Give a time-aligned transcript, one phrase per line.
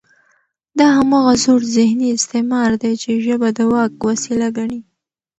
[0.79, 4.79] دا هماغه زوړ ذهني استعمار دی، چې ژبه د واک وسیله ګڼي